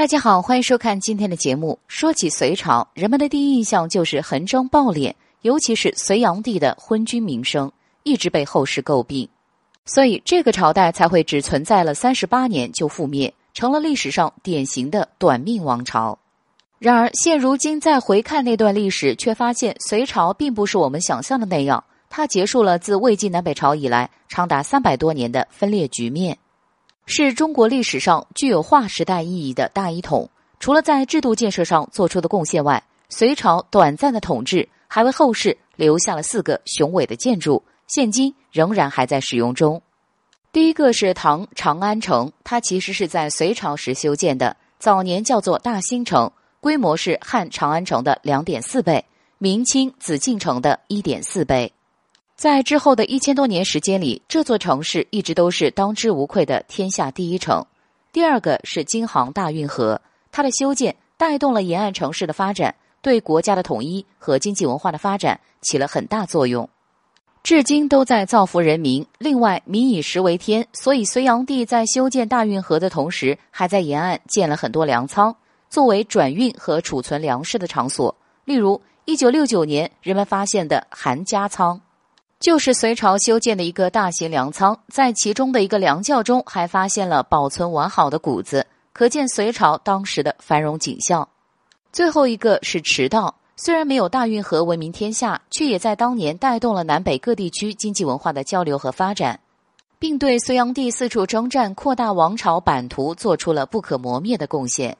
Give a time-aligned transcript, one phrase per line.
[0.00, 1.78] 大家好，欢迎收看今天的节目。
[1.86, 7.70] 说起隋朝，人们的第一印象就是横征暴敛，尤其是隋炀帝的昏君名声
[8.02, 9.28] 一直被后世诟病，
[9.84, 16.18] 所以这个朝代才会只存在了三十八年就覆灭，成了历史上典型的短命王朝。
[16.78, 26.38] 然而现如今再回看那段历史，却发现隋朝并不是我们想象的那样，它结束了自魏晋南北朝以来长达三百多年的分裂局面。
[27.12, 30.30] 是中国历史上具有划时代意义的大一统。
[30.60, 39.82] 除了在制度建设上做出的贡献外，隋朝短暂的统治还为后世留下了四个雄伟的建筑，现今仍然还在使用中。
[40.52, 49.04] 第一个是唐长安城，它其实是在隋朝时修建的，早年叫做大兴城，规模是汉长安城的两点四倍，
[49.38, 51.72] 明清紫禁城的一点四倍。
[52.40, 57.62] 在之后的一千多年时间里，这座城市一直都是当之无愧的天下第一城。
[58.14, 60.00] 第二个是京杭大运河，
[60.32, 66.66] 它的修建带动了沿岸城市的发展，对国家的统一和经济文化的发展起了很大作用，
[67.42, 69.06] 至今都在造福人民。
[69.18, 75.36] 另外，民以食为天，所以隋炀帝在修建大运河的同时，还在沿岸建了很多粮仓，
[75.68, 78.16] 作为转运和储存粮食的场所。
[78.46, 81.78] 例如，一九六九年人们发现的韩家仓。
[82.40, 91.28] 就是隋朝修建的一个大型粮仓，在其中的一个粮窖中还发现了保存完好的谷子，可见隋朝当时的繁荣景象。
[91.92, 99.38] 最后一个是驰道，虽然没有大运河闻名天下，却也在当年带动了南北各地区经济文化的交流和发展，
[99.98, 104.96] 并对隋炀帝四处征战、扩大王朝版图做出了不可磨灭的贡献。